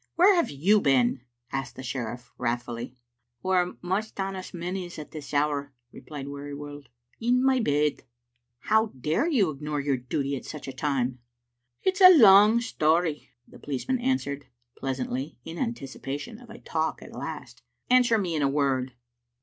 "Where 0.15 0.33
have 0.33 0.49
you 0.49 0.81
been?" 0.81 1.21
asked 1.51 1.75
the 1.75 1.83
sheriflE, 1.83 2.31
wrath 2.39 2.63
fully." 2.63 2.95
Whaur 3.45 3.77
maist 3.83 4.19
honest 4.19 4.51
men 4.51 4.75
is 4.75 4.97
at 4.97 5.11
this 5.11 5.31
hour," 5.31 5.73
replied 5.91 6.25
Wearyworld; 6.25 6.87
"in 7.19 7.43
my 7.43 7.59
bed,"" 7.59 8.01
How 8.71 8.87
dared 8.99 9.31
you 9.31 9.51
ignore 9.51 9.79
your 9.79 9.97
duty 9.97 10.35
at 10.35 10.43
such 10.43 10.67
a 10.67 10.73
time?" 10.73 11.19
"It's 11.83 12.01
a 12.01 12.17
long 12.17 12.61
story," 12.61 13.29
the 13.47 13.59
policeman 13.59 13.99
answered, 13.99 14.47
pleas 14.75 14.97
antly, 14.99 15.35
in 15.45 15.59
anticipation 15.59 16.39
of 16.39 16.49
a 16.49 16.57
talk 16.57 17.03
at 17.03 17.13
last." 17.13 17.61
Answer 17.91 18.17
me 18.17 18.33
in 18.33 18.41
a 18.41 18.49
Word. 18.49 18.93